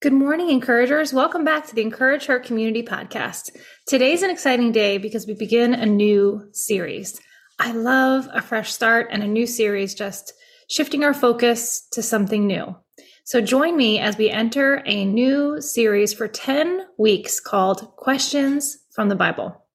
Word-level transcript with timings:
Good 0.00 0.12
morning, 0.12 0.50
encouragers. 0.50 1.12
Welcome 1.12 1.42
back 1.42 1.66
to 1.66 1.74
the 1.74 1.82
Encourage 1.82 2.26
Her 2.26 2.38
Community 2.38 2.84
Podcast. 2.84 3.50
Today's 3.84 4.22
an 4.22 4.30
exciting 4.30 4.70
day 4.70 4.96
because 4.96 5.26
we 5.26 5.34
begin 5.34 5.74
a 5.74 5.86
new 5.86 6.48
series. 6.52 7.20
I 7.58 7.72
love 7.72 8.28
a 8.32 8.40
fresh 8.40 8.72
start 8.72 9.08
and 9.10 9.24
a 9.24 9.26
new 9.26 9.44
series, 9.44 9.96
just 9.96 10.34
shifting 10.70 11.02
our 11.02 11.14
focus 11.14 11.84
to 11.94 12.02
something 12.04 12.46
new. 12.46 12.76
So 13.24 13.40
join 13.40 13.76
me 13.76 13.98
as 13.98 14.16
we 14.16 14.30
enter 14.30 14.84
a 14.86 15.04
new 15.04 15.60
series 15.60 16.14
for 16.14 16.28
10 16.28 16.86
weeks 16.96 17.40
called 17.40 17.96
Questions 17.96 18.78
from 18.92 19.08
the 19.08 19.16
Bible. 19.16 19.66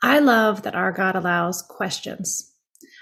I 0.00 0.20
love 0.20 0.62
that 0.62 0.76
our 0.76 0.92
God 0.92 1.16
allows 1.16 1.60
questions. 1.60 2.54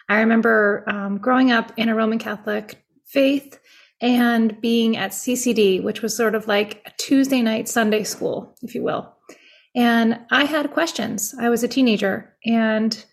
I 0.08 0.20
remember 0.20 0.84
um, 0.88 1.18
growing 1.18 1.52
up 1.52 1.74
in 1.76 1.90
a 1.90 1.94
Roman 1.94 2.18
Catholic 2.18 2.82
faith 3.04 3.58
and 4.00 4.60
being 4.60 4.96
at 4.96 5.10
CCD, 5.10 5.82
which 5.82 6.02
was 6.02 6.16
sort 6.16 6.34
of 6.34 6.46
like 6.46 6.82
a 6.86 6.92
Tuesday 6.98 7.42
night 7.42 7.68
Sunday 7.68 8.04
school, 8.04 8.56
if 8.62 8.74
you 8.74 8.82
will. 8.82 9.12
And 9.74 10.20
I 10.30 10.44
had 10.44 10.72
questions. 10.72 11.34
I 11.38 11.48
was 11.48 11.62
a 11.62 11.68
teenager 11.68 12.34
and 12.44 13.04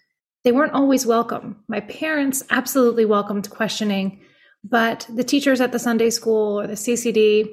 they 0.44 0.52
weren't 0.52 0.74
always 0.74 1.06
welcome. 1.06 1.64
My 1.68 1.80
parents 1.80 2.44
absolutely 2.50 3.06
welcomed 3.06 3.50
questioning, 3.50 4.22
but 4.64 5.08
the 5.14 5.24
teachers 5.24 5.60
at 5.60 5.72
the 5.72 5.80
Sunday 5.80 6.12
school 6.12 6.60
or 6.60 6.68
the 6.68 6.74
CCD, 6.74 7.48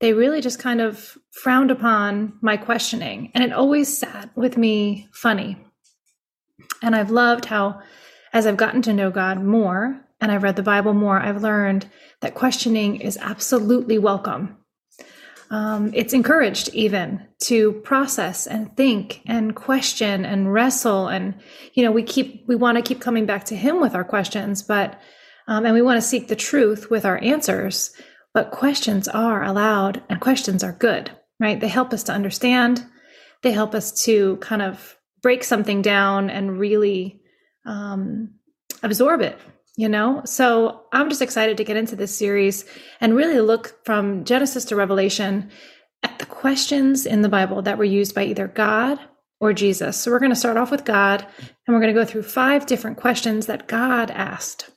they 0.00 0.12
really 0.12 0.42
just 0.42 0.58
kind 0.58 0.80
of 0.80 1.16
frowned 1.32 1.70
upon 1.70 2.34
my 2.42 2.56
questioning. 2.56 3.30
And 3.34 3.42
it 3.42 3.52
always 3.52 3.96
sat 3.96 4.30
with 4.36 4.58
me 4.58 5.08
funny. 5.12 5.56
And 6.82 6.94
I've 6.94 7.10
loved 7.10 7.46
how, 7.46 7.80
as 8.32 8.46
I've 8.46 8.58
gotten 8.58 8.82
to 8.82 8.92
know 8.92 9.10
God 9.10 9.42
more, 9.42 10.05
and 10.20 10.32
I've 10.32 10.42
read 10.42 10.56
the 10.56 10.62
Bible 10.62 10.94
more, 10.94 11.18
I've 11.18 11.42
learned 11.42 11.88
that 12.20 12.34
questioning 12.34 13.00
is 13.00 13.18
absolutely 13.20 13.98
welcome. 13.98 14.56
Um, 15.50 15.92
it's 15.94 16.12
encouraged 16.12 16.70
even 16.72 17.26
to 17.44 17.72
process 17.72 18.46
and 18.46 18.74
think 18.76 19.22
and 19.26 19.54
question 19.54 20.24
and 20.24 20.52
wrestle 20.52 21.06
and 21.06 21.34
you 21.74 21.84
know 21.84 21.92
we 21.92 22.02
keep 22.02 22.44
we 22.48 22.56
want 22.56 22.76
to 22.76 22.82
keep 22.82 23.00
coming 23.00 23.26
back 23.26 23.44
to 23.44 23.56
him 23.56 23.80
with 23.80 23.94
our 23.94 24.02
questions 24.02 24.62
but 24.62 25.00
um, 25.46 25.64
and 25.64 25.74
we 25.74 25.82
want 25.82 25.98
to 25.98 26.08
seek 26.08 26.26
the 26.26 26.34
truth 26.34 26.90
with 26.90 27.04
our 27.04 27.22
answers 27.22 27.92
but 28.34 28.50
questions 28.50 29.06
are 29.06 29.44
allowed 29.44 30.02
and 30.08 30.20
questions 30.20 30.64
are 30.64 30.72
good 30.72 31.12
right 31.38 31.60
they 31.60 31.68
help 31.68 31.92
us 31.92 32.02
to 32.04 32.12
understand 32.12 32.84
they 33.42 33.52
help 33.52 33.74
us 33.74 34.02
to 34.04 34.38
kind 34.38 34.62
of 34.62 34.96
break 35.22 35.44
something 35.44 35.82
down 35.82 36.28
and 36.28 36.58
really 36.58 37.20
um, 37.66 38.34
absorb 38.82 39.20
it 39.20 39.38
you 39.76 39.88
know? 39.88 40.22
So 40.24 40.82
i'm 40.92 41.08
just 41.08 41.22
excited 41.22 41.56
to 41.56 41.64
get 41.64 41.76
into 41.76 41.96
this 41.96 42.16
series 42.16 42.64
and 43.00 43.14
really 43.14 43.40
look 43.40 43.84
from 43.84 44.24
genesis 44.24 44.64
to 44.66 44.76
revelation 44.76 45.50
at 46.02 46.18
the 46.18 46.26
questions 46.26 47.06
in 47.06 47.22
the 47.22 47.28
bible 47.28 47.62
that 47.62 47.78
were 47.78 47.84
used 47.84 48.14
by 48.14 48.24
either 48.24 48.48
god 48.48 48.98
or 49.40 49.52
jesus. 49.52 49.96
So 49.96 50.10
we're 50.10 50.18
going 50.18 50.30
to 50.30 50.36
start 50.36 50.56
off 50.56 50.70
with 50.70 50.84
god 50.84 51.26
and 51.66 51.74
we're 51.74 51.80
going 51.80 51.94
to 51.94 52.00
go 52.00 52.04
through 52.04 52.22
five 52.22 52.66
different 52.66 52.96
questions 52.96 53.46
that 53.46 53.68
god 53.68 54.10
asked. 54.10 54.70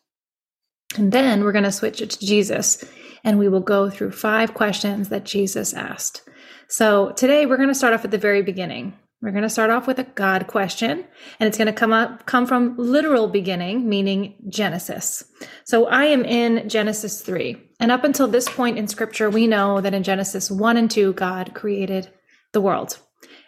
And 0.97 1.11
then 1.11 1.43
we're 1.43 1.51
going 1.51 1.63
to 1.63 1.71
switch 1.71 2.01
it 2.01 2.09
to 2.11 2.25
jesus 2.25 2.83
and 3.23 3.37
we 3.37 3.49
will 3.49 3.61
go 3.61 3.89
through 3.89 4.11
five 4.11 4.53
questions 4.53 5.09
that 5.09 5.23
jesus 5.23 5.73
asked. 5.73 6.23
So 6.67 7.11
today 7.11 7.45
we're 7.45 7.57
going 7.57 7.69
to 7.69 7.75
start 7.75 7.93
off 7.93 8.05
at 8.05 8.11
the 8.11 8.17
very 8.17 8.41
beginning 8.41 8.97
we're 9.21 9.31
going 9.31 9.43
to 9.43 9.49
start 9.49 9.69
off 9.69 9.85
with 9.85 9.99
a 9.99 10.05
God 10.05 10.47
question, 10.47 11.05
and 11.39 11.47
it's 11.47 11.57
going 11.57 11.67
to 11.67 11.73
come 11.73 11.91
up 11.91 12.25
come 12.25 12.45
from 12.45 12.77
literal 12.77 13.27
beginning, 13.27 13.89
meaning 13.89 14.35
Genesis. 14.47 15.25
So 15.65 15.87
I 15.87 16.05
am 16.05 16.23
in 16.23 16.69
Genesis 16.69 17.21
3. 17.21 17.57
And 17.81 17.91
up 17.91 18.03
until 18.03 18.27
this 18.27 18.47
point 18.47 18.77
in 18.77 18.87
scripture, 18.87 19.29
we 19.29 19.45
know 19.45 19.81
that 19.81 19.93
in 19.93 20.03
Genesis 20.03 20.49
1 20.49 20.77
and 20.77 20.89
2 20.89 21.13
God 21.13 21.53
created 21.53 22.09
the 22.53 22.61
world 22.61 22.99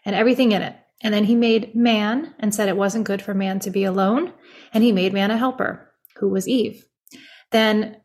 and 0.05 0.15
everything 0.15 0.51
in 0.51 0.61
it. 0.61 0.75
And 1.03 1.13
then 1.13 1.23
he 1.23 1.35
made 1.35 1.73
man 1.73 2.35
and 2.39 2.53
said 2.53 2.67
it 2.67 2.77
wasn't 2.77 3.07
good 3.07 3.21
for 3.21 3.33
man 3.33 3.59
to 3.61 3.71
be 3.71 3.85
alone, 3.85 4.33
and 4.73 4.83
he 4.83 4.91
made 4.91 5.13
man 5.13 5.31
a 5.31 5.37
helper, 5.37 5.89
who 6.17 6.29
was 6.29 6.47
Eve. 6.47 6.85
Then 7.51 7.97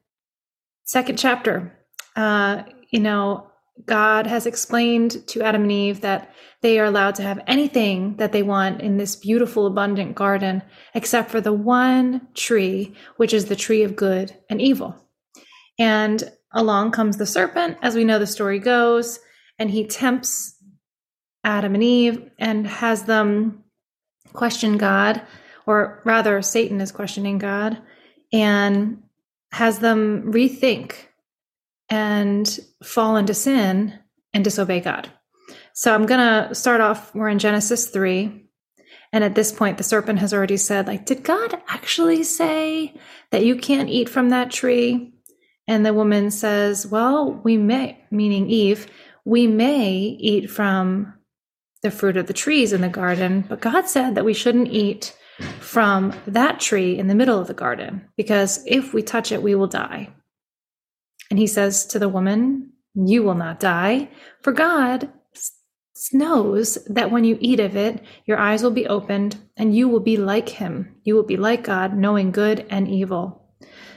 second 0.85 1.19
chapter, 1.19 1.79
uh, 2.15 2.63
you 2.91 3.01
know, 3.01 3.51
God 3.85 4.27
has 4.27 4.47
explained 4.47 5.27
to 5.29 5.43
Adam 5.43 5.63
and 5.63 5.73
Eve 5.73 6.01
that 6.01 6.33
they 6.63 6.79
are 6.79 6.87
allowed 6.87 7.15
to 7.17 7.23
have 7.23 7.43
anything 7.47 8.17
that 8.17 8.33
they 8.33 8.43
want 8.43 8.81
in 8.81 8.97
this 8.97 9.17
beautiful, 9.17 9.67
abundant 9.67 10.15
garden, 10.15 10.63
except 10.95 11.31
for 11.31 11.41
the 11.41 11.53
one 11.53 12.29
tree, 12.35 12.95
which 13.17 13.35
is 13.35 13.47
the 13.47 13.57
tree 13.57 13.83
of 13.83 13.97
good 13.97 14.35
and 14.49 14.61
evil. 14.63 14.97
And 15.79 16.33
along 16.53 16.93
comes 16.93 17.19
the 17.19 17.27
serpent, 17.27 17.77
as 17.83 17.95
we 17.95 18.05
know 18.05 18.19
the 18.19 18.27
story 18.27 18.59
goes, 18.59 19.21
and 19.59 19.71
he 19.71 19.87
tempts 19.87 20.55
Adam 21.45 21.75
and 21.75 21.83
Eve 21.83 22.31
and 22.39 22.67
has 22.67 23.05
them 23.05 23.63
question 24.33 24.79
God, 24.79 25.23
or 25.67 26.01
rather, 26.05 26.41
Satan 26.43 26.81
is 26.81 26.93
questioning 26.93 27.39
God, 27.39 27.81
and 28.33 29.03
has 29.53 29.79
them 29.79 30.33
rethink 30.33 30.95
and 31.89 32.59
fall 32.83 33.17
into 33.17 33.35
sin 33.35 33.99
and 34.33 34.45
disobey 34.45 34.81
God. 34.81 35.11
So 35.73 35.95
I'm 35.95 36.07
going 36.07 36.21
to 36.21 36.55
start 36.55 36.81
off, 36.81 37.15
we're 37.15 37.29
in 37.29 37.39
Genesis 37.39 37.89
3. 37.89 38.45
And 39.13 39.23
at 39.23 39.35
this 39.35 39.53
point, 39.53 39.79
the 39.79 39.85
serpent 39.85 40.19
has 40.19 40.35
already 40.35 40.57
said, 40.57 40.87
like, 40.87 41.07
did 41.07 41.23
God 41.23 41.61
actually 41.69 42.23
say 42.23 42.95
that 43.31 43.45
you 43.45 43.57
can't 43.57 43.89
eat 43.89 44.09
from 44.09 44.31
that 44.31 44.51
tree? 44.51 45.13
And 45.69 45.85
the 45.85 45.95
woman 45.95 46.31
says, 46.31 46.87
well, 46.87 47.33
we 47.45 47.57
may, 47.57 47.99
meaning 48.11 48.49
Eve, 48.49 48.87
we 49.25 49.47
may 49.47 49.93
eat 49.93 50.51
from 50.51 51.15
the 51.83 51.91
fruit 51.91 52.17
of 52.17 52.27
the 52.27 52.33
trees 52.33 52.73
in 52.73 52.81
the 52.81 52.89
garden, 52.89 53.45
but 53.49 53.61
God 53.61 53.89
said 53.89 54.15
that 54.15 54.25
we 54.25 54.35
shouldn't 54.35 54.69
eat 54.69 55.17
from 55.61 56.15
that 56.27 56.59
tree 56.61 56.99
in 56.99 57.09
the 57.09 57.15
middle 57.15 57.39
of 57.41 57.47
the 57.47 57.55
garden 57.55 58.09
because 58.17 58.63
if 58.67 58.95
we 58.95 59.03
touch 59.03 59.31
it, 59.31 59.43
we 59.43 59.55
will 59.55 59.67
die. 59.67 60.09
And 61.31 61.39
he 61.39 61.47
says 61.47 61.87
to 61.87 61.99
the 61.99 62.09
woman, 62.09 62.73
You 62.95 63.23
will 63.23 63.35
not 63.35 63.61
die, 63.61 64.11
for 64.43 64.53
God 64.53 65.11
knows 66.13 66.79
that 66.87 67.11
when 67.11 67.25
you 67.25 67.39
eat 67.41 67.61
of 67.61 67.77
it, 67.77 68.03
your 68.27 68.39
eyes 68.39 68.63
will 68.63 68.71
be 68.71 68.87
opened 68.87 69.37
and 69.57 69.75
you 69.75 69.89
will 69.89 70.01
be 70.01 70.17
like 70.17 70.49
him. 70.49 70.95
You 71.05 71.15
will 71.15 71.25
be 71.25 71.37
like 71.37 71.65
God, 71.65 71.97
knowing 71.97 72.31
good 72.31 72.67
and 72.71 72.87
evil. 72.89 73.47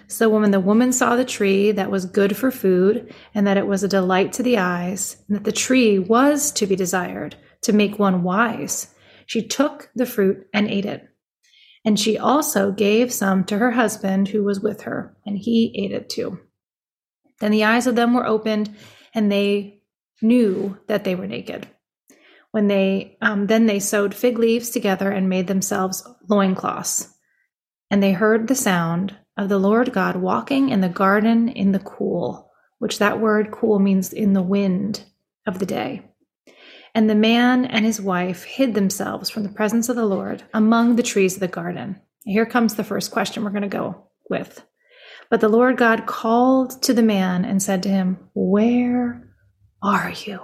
So 0.07 0.27
when 0.27 0.49
the 0.49 0.59
woman 0.59 0.91
saw 0.91 1.15
the 1.15 1.25
tree 1.25 1.71
that 1.71 1.91
was 1.91 2.05
good 2.05 2.35
for 2.35 2.49
food, 2.49 3.13
and 3.35 3.45
that 3.45 3.57
it 3.57 3.67
was 3.67 3.83
a 3.83 3.87
delight 3.87 4.33
to 4.33 4.43
the 4.43 4.57
eyes, 4.57 5.17
and 5.27 5.37
that 5.37 5.43
the 5.43 5.51
tree 5.51 5.99
was 5.99 6.51
to 6.53 6.65
be 6.65 6.75
desired 6.75 7.35
to 7.61 7.73
make 7.73 7.99
one 7.99 8.23
wise, 8.23 8.93
she 9.27 9.47
took 9.47 9.91
the 9.93 10.07
fruit 10.07 10.47
and 10.51 10.67
ate 10.67 10.85
it. 10.85 11.07
And 11.85 11.99
she 11.99 12.17
also 12.17 12.71
gave 12.71 13.13
some 13.13 13.43
to 13.45 13.59
her 13.59 13.71
husband 13.71 14.29
who 14.29 14.43
was 14.43 14.59
with 14.59 14.81
her, 14.81 15.15
and 15.27 15.37
he 15.37 15.75
ate 15.77 15.91
it 15.91 16.09
too. 16.09 16.39
Then 17.39 17.51
the 17.51 17.63
eyes 17.63 17.87
of 17.87 17.95
them 17.95 18.13
were 18.13 18.25
opened, 18.25 18.75
and 19.13 19.31
they 19.31 19.81
knew 20.21 20.77
that 20.87 21.03
they 21.03 21.15
were 21.15 21.27
naked. 21.27 21.67
When 22.51 22.67
they 22.67 23.17
um, 23.21 23.47
then 23.47 23.67
they 23.67 23.79
sewed 23.79 24.13
fig 24.13 24.39
leaves 24.39 24.69
together 24.69 25.11
and 25.11 25.29
made 25.29 25.47
themselves 25.47 26.07
loincloths. 26.27 27.13
And 27.91 28.01
they 28.01 28.11
heard 28.11 28.47
the 28.47 28.55
sound 28.55 29.15
of 29.37 29.49
the 29.49 29.59
Lord 29.59 29.93
God 29.93 30.15
walking 30.15 30.69
in 30.69 30.81
the 30.81 30.89
garden 30.89 31.49
in 31.49 31.71
the 31.71 31.79
cool, 31.79 32.51
which 32.79 32.99
that 32.99 33.19
word 33.19 33.51
cool 33.51 33.79
means 33.79 34.13
in 34.13 34.33
the 34.33 34.41
wind 34.41 35.03
of 35.47 35.59
the 35.59 35.65
day. 35.65 36.01
And 36.95 37.09
the 37.09 37.15
man 37.15 37.65
and 37.65 37.85
his 37.85 38.01
wife 38.01 38.43
hid 38.43 38.73
themselves 38.73 39.29
from 39.29 39.43
the 39.43 39.49
presence 39.49 39.89
of 39.89 39.95
the 39.95 40.05
Lord 40.05 40.43
among 40.53 40.95
the 40.95 41.03
trees 41.03 41.35
of 41.35 41.39
the 41.39 41.47
garden. 41.47 42.01
Here 42.25 42.45
comes 42.45 42.75
the 42.75 42.83
first 42.83 43.11
question 43.11 43.43
we're 43.43 43.51
going 43.51 43.61
to 43.61 43.67
go 43.67 44.07
with. 44.29 44.63
But 45.29 45.41
the 45.41 45.49
Lord 45.49 45.77
God 45.77 46.07
called 46.07 46.81
to 46.83 46.93
the 46.93 47.03
man 47.03 47.45
and 47.45 47.61
said 47.61 47.83
to 47.83 47.89
him, 47.89 48.17
Where 48.33 49.29
are 49.81 50.11
you? 50.11 50.41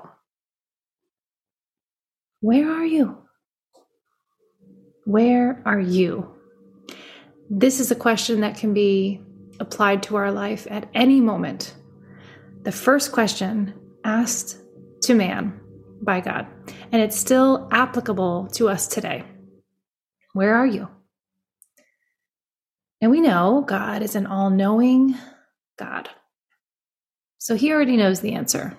Where 2.41 2.71
are 2.71 2.85
you? 2.85 3.17
Where 5.05 5.61
are 5.65 5.79
you? 5.79 6.35
This 7.49 7.79
is 7.79 7.91
a 7.91 7.95
question 7.95 8.41
that 8.41 8.57
can 8.57 8.73
be 8.73 9.21
applied 9.59 10.03
to 10.03 10.15
our 10.15 10.31
life 10.31 10.67
at 10.69 10.89
any 10.93 11.21
moment. 11.21 11.73
The 12.63 12.71
first 12.71 13.11
question 13.11 13.73
asked 14.03 14.59
to 15.03 15.15
man 15.15 15.59
by 16.01 16.21
God, 16.21 16.47
and 16.91 17.01
it's 17.01 17.17
still 17.17 17.67
applicable 17.71 18.47
to 18.53 18.69
us 18.69 18.87
today. 18.87 19.23
Where 20.33 20.55
are 20.55 20.67
you? 20.67 20.89
And 23.05 23.11
we 23.11 23.21
know 23.21 23.63
God 23.67 24.01
is 24.01 24.15
an 24.15 24.25
all 24.25 24.49
knowing 24.49 25.13
God. 25.77 26.09
So 27.37 27.53
he 27.53 27.71
already 27.71 27.97
knows 27.97 28.21
the 28.21 28.33
answer. 28.33 28.75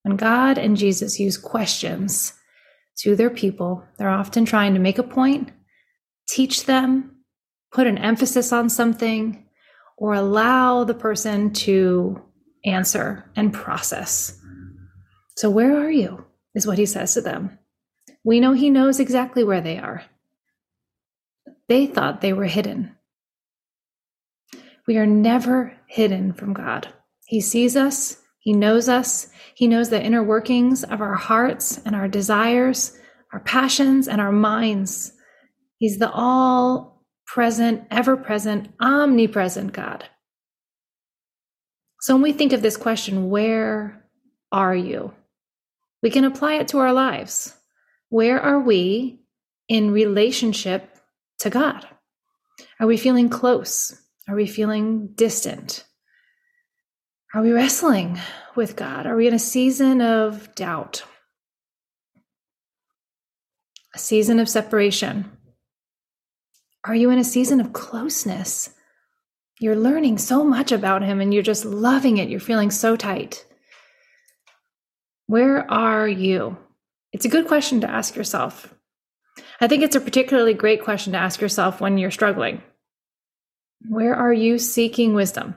When 0.00 0.16
God 0.16 0.56
and 0.56 0.78
Jesus 0.78 1.20
use 1.20 1.36
questions 1.36 2.32
to 3.00 3.14
their 3.14 3.28
people, 3.28 3.84
they're 3.98 4.08
often 4.08 4.46
trying 4.46 4.72
to 4.72 4.80
make 4.80 4.96
a 4.96 5.02
point, 5.02 5.50
teach 6.26 6.64
them, 6.64 7.16
put 7.70 7.86
an 7.86 7.98
emphasis 7.98 8.50
on 8.50 8.70
something, 8.70 9.46
or 9.98 10.14
allow 10.14 10.84
the 10.84 10.94
person 10.94 11.52
to 11.52 12.22
answer 12.64 13.30
and 13.36 13.52
process. 13.52 14.40
So, 15.36 15.50
where 15.50 15.76
are 15.76 15.90
you? 15.90 16.24
is 16.54 16.66
what 16.66 16.78
he 16.78 16.86
says 16.86 17.12
to 17.12 17.20
them. 17.20 17.58
We 18.24 18.40
know 18.40 18.54
he 18.54 18.70
knows 18.70 19.00
exactly 19.00 19.44
where 19.44 19.60
they 19.60 19.76
are. 19.76 20.02
They 21.68 21.86
thought 21.86 22.22
they 22.22 22.32
were 22.32 22.46
hidden. 22.46 22.95
We 24.86 24.98
are 24.98 25.06
never 25.06 25.76
hidden 25.88 26.32
from 26.32 26.52
God. 26.52 26.88
He 27.26 27.40
sees 27.40 27.76
us, 27.76 28.22
He 28.38 28.52
knows 28.52 28.88
us, 28.88 29.28
He 29.54 29.66
knows 29.66 29.90
the 29.90 30.02
inner 30.02 30.22
workings 30.22 30.84
of 30.84 31.00
our 31.00 31.14
hearts 31.14 31.80
and 31.84 31.96
our 31.96 32.08
desires, 32.08 32.96
our 33.32 33.40
passions, 33.40 34.06
and 34.06 34.20
our 34.20 34.32
minds. 34.32 35.12
He's 35.78 35.98
the 35.98 36.10
all 36.10 37.04
present, 37.26 37.84
ever 37.90 38.16
present, 38.16 38.68
omnipresent 38.80 39.72
God. 39.72 40.04
So 42.00 42.14
when 42.14 42.22
we 42.22 42.32
think 42.32 42.52
of 42.52 42.62
this 42.62 42.76
question, 42.76 43.30
where 43.30 44.04
are 44.52 44.76
you? 44.76 45.12
We 46.02 46.10
can 46.10 46.24
apply 46.24 46.54
it 46.54 46.68
to 46.68 46.78
our 46.78 46.92
lives. 46.92 47.52
Where 48.10 48.40
are 48.40 48.60
we 48.60 49.20
in 49.68 49.90
relationship 49.90 50.96
to 51.40 51.50
God? 51.50 51.86
Are 52.78 52.86
we 52.86 52.96
feeling 52.96 53.28
close? 53.28 54.00
Are 54.28 54.34
we 54.34 54.46
feeling 54.46 55.08
distant? 55.14 55.84
Are 57.32 57.42
we 57.42 57.52
wrestling 57.52 58.18
with 58.56 58.74
God? 58.74 59.06
Are 59.06 59.14
we 59.14 59.28
in 59.28 59.34
a 59.34 59.38
season 59.38 60.00
of 60.00 60.54
doubt? 60.54 61.04
A 63.94 63.98
season 63.98 64.40
of 64.40 64.48
separation? 64.48 65.30
Are 66.84 66.94
you 66.94 67.10
in 67.10 67.18
a 67.18 67.24
season 67.24 67.60
of 67.60 67.72
closeness? 67.72 68.70
You're 69.60 69.76
learning 69.76 70.18
so 70.18 70.44
much 70.44 70.72
about 70.72 71.02
Him 71.02 71.20
and 71.20 71.32
you're 71.32 71.42
just 71.42 71.64
loving 71.64 72.18
it. 72.18 72.28
You're 72.28 72.40
feeling 72.40 72.70
so 72.70 72.96
tight. 72.96 73.44
Where 75.26 75.70
are 75.70 76.06
you? 76.08 76.56
It's 77.12 77.24
a 77.24 77.30
good 77.30 77.46
question 77.46 77.80
to 77.80 77.90
ask 77.90 78.16
yourself. 78.16 78.74
I 79.60 79.68
think 79.68 79.82
it's 79.82 79.96
a 79.96 80.00
particularly 80.00 80.54
great 80.54 80.82
question 80.82 81.12
to 81.12 81.18
ask 81.18 81.40
yourself 81.40 81.80
when 81.80 81.96
you're 81.96 82.10
struggling. 82.10 82.62
Where 83.88 84.14
are 84.14 84.32
you 84.32 84.58
seeking 84.58 85.14
wisdom? 85.14 85.54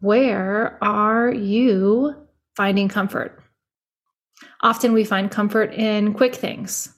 Where 0.00 0.78
are 0.82 1.32
you 1.32 2.14
finding 2.56 2.88
comfort? 2.88 3.42
Often 4.60 4.92
we 4.92 5.04
find 5.04 5.30
comfort 5.30 5.72
in 5.74 6.14
quick 6.14 6.34
things, 6.34 6.92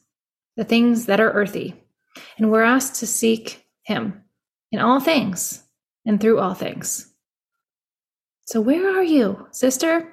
the 0.56 0.64
things 0.64 1.06
that 1.06 1.20
are 1.20 1.32
earthy, 1.32 1.74
and 2.38 2.50
we're 2.50 2.62
asked 2.62 2.96
to 2.96 3.06
seek 3.06 3.66
Him 3.82 4.22
in 4.70 4.80
all 4.80 5.00
things 5.00 5.62
and 6.06 6.20
through 6.20 6.38
all 6.38 6.54
things. 6.54 7.12
So, 8.46 8.60
where 8.60 8.98
are 8.98 9.02
you, 9.04 9.48
sister? 9.50 10.12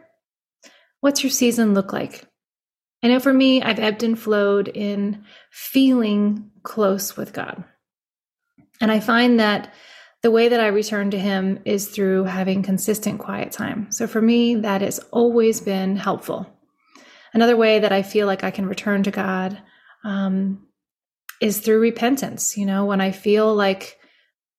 What's 1.02 1.24
your 1.24 1.32
season 1.32 1.74
look 1.74 1.92
like? 1.92 2.26
I 3.04 3.08
know 3.08 3.20
for 3.20 3.34
me, 3.34 3.62
I've 3.62 3.80
ebbed 3.80 4.04
and 4.04 4.18
flowed 4.18 4.68
in 4.68 5.26
feeling 5.52 6.52
close 6.64 7.18
with 7.18 7.34
God. 7.34 7.64
And 8.82 8.92
I 8.92 9.00
find 9.00 9.40
that 9.40 9.74
the 10.24 10.32
way 10.32 10.50
that 10.50 10.60
I 10.60 10.68
return 10.68 11.12
to 11.12 11.20
Him 11.20 11.60
is 11.66 11.88
through 11.90 12.26
having 12.26 12.64
consistent 12.64 13.20
quiet 13.20 13.52
time. 13.52 13.92
So 13.92 14.08
for 14.08 14.22
me, 14.22 14.56
that 14.56 14.82
has 14.82 15.00
always 15.12 15.62
been 15.62 15.96
helpful. 15.96 16.48
Another 17.34 17.56
way 17.56 17.80
that 17.80 17.92
I 17.92 18.02
feel 18.02 18.28
like 18.28 18.44
I 18.44 18.52
can 18.52 18.68
return 18.68 19.04
to 19.04 19.12
God 19.12 19.62
um, 20.04 20.68
is 21.40 21.60
through 21.60 21.80
repentance. 21.80 22.58
You 22.58 22.66
know, 22.66 22.86
when 22.86 23.02
I 23.02 23.12
feel 23.12 23.56
like 23.56 23.98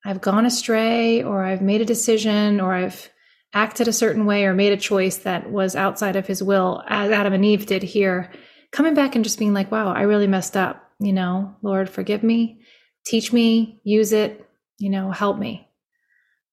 I've 0.05 0.21
gone 0.21 0.47
astray 0.47 1.23
or 1.23 1.45
I've 1.45 1.63
made 1.63 1.81
a 1.81 1.87
decision 1.87 2.61
or 2.61 2.75
I've 2.75 3.11
acted 3.53 3.87
a 3.87 3.93
certain 3.93 4.25
way 4.25 4.45
or 4.45 4.55
made 4.55 4.73
a 4.73 4.79
choice 4.79 5.19
that 5.19 5.51
was 5.51 5.77
outside 5.77 6.17
of 6.17 6.27
his 6.27 6.43
will, 6.43 6.83
as 6.89 7.11
Adam 7.11 7.35
and 7.35 7.45
Eve 7.45 7.67
did 7.67 7.83
here, 7.83 8.33
coming 8.71 8.95
back 8.95 9.15
and 9.15 9.25
just 9.25 9.39
being 9.39 9.53
like, 9.53 9.71
wow, 9.71 9.93
I 9.93 10.03
really 10.03 10.27
messed 10.27 10.57
up. 10.57 10.91
You 10.99 11.13
know, 11.13 11.55
Lord, 11.63 11.91
forgive 11.91 12.23
me, 12.23 12.63
teach 13.05 13.33
me, 13.33 13.81
use 13.85 14.13
it, 14.13 14.49
you 14.79 14.91
know, 14.91 15.11
help 15.11 15.39
me. 15.39 15.69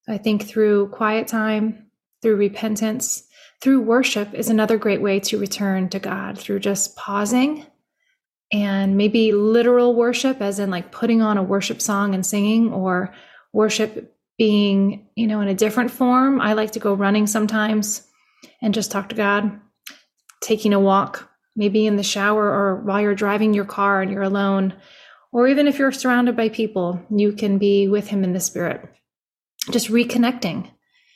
I 0.07 0.17
think 0.17 0.47
through 0.47 0.89
quiet 0.89 1.27
time, 1.27 1.87
through 2.21 2.35
repentance, 2.37 3.23
through 3.61 3.81
worship 3.81 4.33
is 4.33 4.49
another 4.49 4.77
great 4.77 5.01
way 5.01 5.19
to 5.21 5.37
return 5.37 5.89
to 5.89 5.99
God 5.99 6.39
through 6.39 6.59
just 6.59 6.95
pausing 6.95 7.65
and 8.51 8.97
maybe 8.97 9.31
literal 9.31 9.95
worship, 9.95 10.41
as 10.41 10.59
in 10.59 10.71
like 10.71 10.91
putting 10.91 11.21
on 11.21 11.37
a 11.37 11.43
worship 11.43 11.81
song 11.81 12.15
and 12.15 12.25
singing, 12.25 12.73
or 12.73 13.13
worship 13.53 14.15
being, 14.37 15.07
you 15.15 15.27
know, 15.27 15.41
in 15.41 15.47
a 15.47 15.53
different 15.53 15.91
form. 15.91 16.41
I 16.41 16.53
like 16.53 16.71
to 16.71 16.79
go 16.79 16.93
running 16.93 17.27
sometimes 17.27 18.07
and 18.61 18.73
just 18.73 18.91
talk 18.91 19.09
to 19.09 19.15
God, 19.15 19.59
taking 20.41 20.73
a 20.73 20.79
walk, 20.79 21.29
maybe 21.55 21.85
in 21.85 21.97
the 21.97 22.03
shower 22.03 22.43
or 22.43 22.77
while 22.77 23.01
you're 23.01 23.13
driving 23.13 23.53
your 23.53 23.65
car 23.65 24.01
and 24.01 24.11
you're 24.11 24.23
alone 24.23 24.73
or 25.31 25.47
even 25.47 25.67
if 25.67 25.77
you're 25.77 25.91
surrounded 25.91 26.35
by 26.35 26.49
people, 26.49 27.01
you 27.09 27.33
can 27.33 27.57
be 27.57 27.87
with 27.87 28.07
him 28.07 28.23
in 28.23 28.33
the 28.33 28.39
spirit. 28.39 28.81
Just 29.71 29.89
reconnecting. 29.89 30.69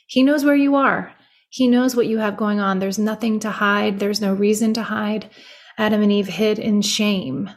He 0.06 0.22
knows 0.22 0.44
where 0.44 0.54
you 0.54 0.76
are. 0.76 1.12
He 1.48 1.68
knows 1.68 1.96
what 1.96 2.06
you 2.06 2.18
have 2.18 2.36
going 2.36 2.60
on. 2.60 2.78
There's 2.78 2.98
nothing 2.98 3.40
to 3.40 3.50
hide. 3.50 3.98
There's 3.98 4.20
no 4.20 4.34
reason 4.34 4.74
to 4.74 4.82
hide. 4.82 5.30
Adam 5.78 6.02
and 6.02 6.12
Eve 6.12 6.28
hid 6.28 6.58
in 6.58 6.82
shame. 6.82 7.50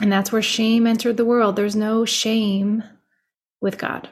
And 0.00 0.10
that's 0.10 0.32
where 0.32 0.42
shame 0.42 0.86
entered 0.86 1.16
the 1.16 1.24
world. 1.24 1.56
There's 1.56 1.76
no 1.76 2.04
shame 2.04 2.82
with 3.60 3.78
God. 3.78 4.08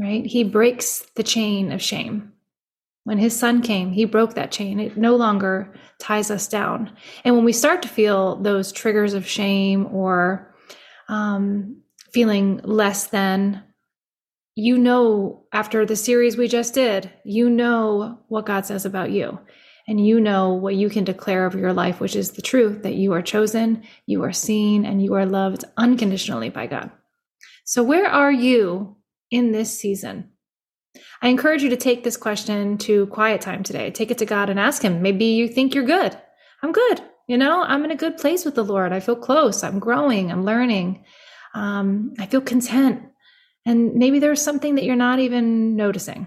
Right? 0.00 0.24
He 0.24 0.44
breaks 0.44 1.00
the 1.16 1.22
chain 1.22 1.72
of 1.72 1.82
shame. 1.82 2.32
When 3.04 3.18
his 3.18 3.38
son 3.38 3.62
came, 3.62 3.92
he 3.92 4.04
broke 4.04 4.34
that 4.34 4.52
chain. 4.52 4.78
It 4.78 4.96
no 4.96 5.16
longer 5.16 5.72
ties 5.98 6.30
us 6.30 6.46
down. 6.46 6.94
And 7.24 7.34
when 7.34 7.44
we 7.44 7.52
start 7.52 7.82
to 7.82 7.88
feel 7.88 8.36
those 8.36 8.72
triggers 8.72 9.14
of 9.14 9.26
shame 9.26 9.86
or 9.86 10.54
um, 11.08 11.82
feeling 12.12 12.60
less 12.62 13.06
than, 13.06 13.62
you 14.54 14.76
know, 14.76 15.46
after 15.52 15.86
the 15.86 15.96
series 15.96 16.36
we 16.36 16.46
just 16.46 16.74
did, 16.74 17.10
you 17.24 17.48
know 17.48 18.20
what 18.28 18.46
God 18.46 18.66
says 18.66 18.84
about 18.84 19.10
you. 19.10 19.38
And 19.88 20.06
you 20.06 20.20
know 20.20 20.52
what 20.52 20.76
you 20.76 20.88
can 20.88 21.04
declare 21.04 21.46
over 21.46 21.58
your 21.58 21.72
life, 21.72 21.98
which 21.98 22.14
is 22.14 22.32
the 22.32 22.42
truth 22.42 22.82
that 22.82 22.94
you 22.94 23.12
are 23.12 23.22
chosen, 23.22 23.82
you 24.06 24.22
are 24.22 24.32
seen, 24.32 24.84
and 24.84 25.02
you 25.02 25.14
are 25.14 25.26
loved 25.26 25.64
unconditionally 25.76 26.48
by 26.48 26.68
God. 26.68 26.92
So, 27.64 27.82
where 27.82 28.06
are 28.06 28.30
you 28.30 28.96
in 29.30 29.50
this 29.50 29.76
season? 29.76 30.30
I 31.22 31.28
encourage 31.28 31.62
you 31.62 31.70
to 31.70 31.76
take 31.76 32.02
this 32.02 32.16
question 32.16 32.78
to 32.78 33.06
quiet 33.06 33.40
time 33.40 33.62
today. 33.62 33.90
Take 33.90 34.10
it 34.10 34.18
to 34.18 34.26
God 34.26 34.50
and 34.50 34.58
ask 34.58 34.82
Him. 34.82 35.02
Maybe 35.02 35.26
you 35.26 35.48
think 35.48 35.74
you're 35.74 35.84
good. 35.84 36.16
I'm 36.62 36.72
good. 36.72 37.00
You 37.26 37.38
know, 37.38 37.62
I'm 37.62 37.84
in 37.84 37.90
a 37.90 37.96
good 37.96 38.16
place 38.16 38.44
with 38.44 38.54
the 38.56 38.64
Lord. 38.64 38.92
I 38.92 39.00
feel 39.00 39.16
close. 39.16 39.62
I'm 39.62 39.78
growing. 39.78 40.32
I'm 40.32 40.44
learning. 40.44 41.04
Um, 41.54 42.14
I 42.18 42.26
feel 42.26 42.40
content. 42.40 43.02
And 43.64 43.94
maybe 43.94 44.18
there's 44.18 44.42
something 44.42 44.74
that 44.74 44.84
you're 44.84 44.96
not 44.96 45.20
even 45.20 45.76
noticing. 45.76 46.26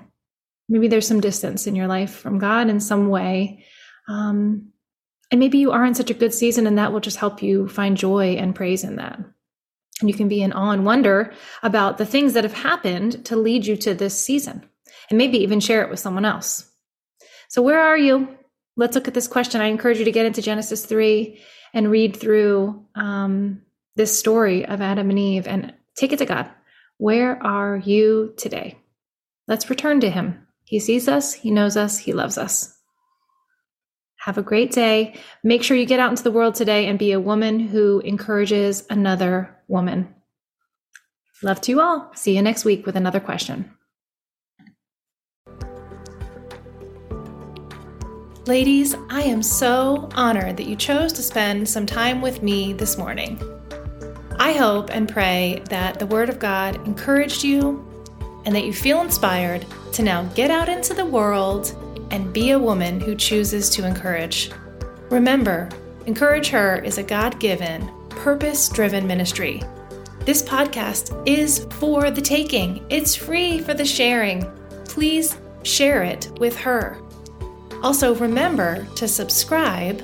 Maybe 0.69 0.87
there's 0.87 1.07
some 1.07 1.19
distance 1.19 1.67
in 1.67 1.75
your 1.75 1.87
life 1.87 2.11
from 2.11 2.39
God 2.39 2.69
in 2.69 2.79
some 2.79 3.09
way. 3.09 3.65
Um, 4.07 4.69
and 5.31 5.39
maybe 5.39 5.57
you 5.57 5.71
are 5.71 5.85
in 5.85 5.95
such 5.95 6.09
a 6.09 6.13
good 6.13 6.33
season, 6.33 6.67
and 6.67 6.77
that 6.77 6.93
will 6.93 6.99
just 6.99 7.17
help 7.17 7.41
you 7.41 7.67
find 7.67 7.97
joy 7.97 8.35
and 8.35 8.55
praise 8.55 8.83
in 8.83 8.97
that. 8.97 9.19
And 9.99 10.09
you 10.09 10.15
can 10.15 10.27
be 10.27 10.41
in 10.41 10.53
awe 10.53 10.71
and 10.71 10.85
wonder 10.85 11.33
about 11.61 11.97
the 11.97 12.05
things 12.05 12.33
that 12.33 12.43
have 12.43 12.53
happened 12.53 13.25
to 13.25 13.35
lead 13.35 13.65
you 13.65 13.77
to 13.77 13.93
this 13.93 14.17
season 14.17 14.67
and 15.09 15.17
maybe 15.17 15.37
even 15.37 15.59
share 15.59 15.83
it 15.83 15.89
with 15.89 15.99
someone 15.99 16.25
else. 16.25 16.69
So, 17.47 17.61
where 17.61 17.79
are 17.79 17.97
you? 17.97 18.27
Let's 18.75 18.95
look 18.95 19.07
at 19.07 19.13
this 19.13 19.27
question. 19.27 19.61
I 19.61 19.67
encourage 19.67 19.99
you 19.99 20.05
to 20.05 20.11
get 20.11 20.25
into 20.25 20.41
Genesis 20.41 20.85
3 20.85 21.39
and 21.73 21.91
read 21.91 22.15
through 22.15 22.83
um, 22.95 23.61
this 23.95 24.17
story 24.17 24.65
of 24.65 24.81
Adam 24.81 25.09
and 25.09 25.19
Eve 25.19 25.47
and 25.47 25.73
take 25.95 26.11
it 26.11 26.19
to 26.19 26.25
God. 26.25 26.49
Where 26.97 27.41
are 27.43 27.77
you 27.77 28.33
today? 28.37 28.79
Let's 29.47 29.69
return 29.69 29.99
to 30.01 30.09
Him. 30.09 30.47
He 30.63 30.79
sees 30.79 31.07
us, 31.07 31.33
He 31.33 31.51
knows 31.51 31.77
us, 31.77 31.99
He 31.99 32.13
loves 32.13 32.37
us. 32.37 32.75
Have 34.17 34.37
a 34.37 34.43
great 34.43 34.71
day. 34.71 35.15
Make 35.43 35.63
sure 35.63 35.75
you 35.75 35.85
get 35.85 35.99
out 35.99 36.09
into 36.09 36.23
the 36.23 36.31
world 36.31 36.55
today 36.55 36.87
and 36.87 36.97
be 36.97 37.11
a 37.11 37.19
woman 37.19 37.59
who 37.59 37.99
encourages 37.99 38.85
another 38.89 39.52
woman. 39.67 40.13
Love 41.41 41.61
to 41.61 41.71
you 41.71 41.81
all. 41.81 42.11
See 42.15 42.35
you 42.35 42.41
next 42.41 42.65
week 42.65 42.85
with 42.85 42.95
another 42.95 43.19
question. 43.19 43.71
Ladies, 48.45 48.95
I 49.09 49.21
am 49.21 49.41
so 49.41 50.09
honored 50.15 50.57
that 50.57 50.67
you 50.67 50.75
chose 50.75 51.13
to 51.13 51.23
spend 51.23 51.67
some 51.67 51.85
time 51.85 52.21
with 52.21 52.43
me 52.43 52.73
this 52.73 52.97
morning. 52.97 53.41
I 54.37 54.53
hope 54.53 54.89
and 54.89 55.07
pray 55.07 55.61
that 55.69 55.99
the 55.99 56.05
Word 56.05 56.29
of 56.29 56.39
God 56.39 56.75
encouraged 56.85 57.43
you 57.43 57.87
and 58.45 58.53
that 58.53 58.65
you 58.65 58.73
feel 58.73 59.01
inspired 59.01 59.65
to 59.93 60.03
now 60.03 60.23
get 60.35 60.51
out 60.51 60.67
into 60.67 60.93
the 60.93 61.05
world 61.05 61.73
and 62.11 62.33
be 62.33 62.51
a 62.51 62.59
woman 62.59 62.99
who 62.99 63.15
chooses 63.15 63.69
to 63.69 63.87
encourage. 63.87 64.51
Remember, 65.09 65.69
Encourage 66.05 66.49
Her 66.49 66.79
is 66.79 66.97
a 66.97 67.03
God 67.03 67.39
given, 67.39 67.89
purpose 68.23 68.69
driven 68.69 69.05
ministry. 69.05 69.61
This 70.21 70.41
podcast 70.41 71.11
is 71.27 71.67
for 71.71 72.09
the 72.09 72.21
taking, 72.21 72.85
it's 72.89 73.13
free 73.13 73.59
for 73.59 73.73
the 73.73 73.83
sharing. 73.83 74.49
Please 74.85 75.37
share 75.63 76.03
it 76.03 76.31
with 76.39 76.55
her. 76.55 76.97
Also, 77.81 78.15
remember 78.15 78.87
to 78.95 79.09
subscribe, 79.09 80.01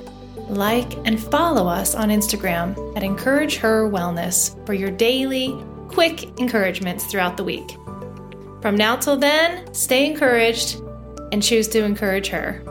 like, 0.49 0.97
and 1.07 1.17
follow 1.17 1.65
us 1.65 1.95
on 1.95 2.09
Instagram 2.09 2.75
at 2.97 3.03
Encourage 3.03 3.55
Her 3.55 3.89
Wellness 3.89 4.53
for 4.65 4.73
your 4.73 4.91
daily, 4.91 5.57
quick 5.87 6.37
encouragements 6.41 7.05
throughout 7.05 7.37
the 7.37 7.45
week. 7.45 7.71
From 8.61 8.75
now 8.75 8.97
till 8.97 9.15
then, 9.15 9.73
stay 9.73 10.05
encouraged 10.05 10.81
and 11.31 11.41
choose 11.41 11.69
to 11.69 11.85
encourage 11.85 12.27
her. 12.27 12.61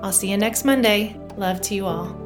I'll 0.00 0.12
see 0.12 0.30
you 0.30 0.36
next 0.36 0.64
Monday. 0.64 1.18
Love 1.36 1.60
to 1.62 1.74
you 1.74 1.86
all. 1.86 2.21